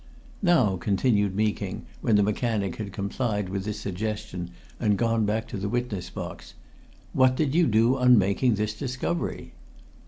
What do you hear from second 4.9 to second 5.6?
gone back to